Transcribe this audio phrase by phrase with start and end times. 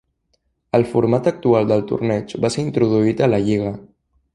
[0.77, 3.81] El format actual del torneig va ser introduït a la lliga.